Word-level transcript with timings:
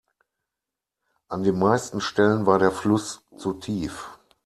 An 1.27 1.43
den 1.43 1.59
meisten 1.59 2.01
Stellen 2.01 2.47
war 2.47 2.57
der 2.57 2.71
Fluss 2.71 3.21
zu 3.37 3.53
tief. 3.53 4.17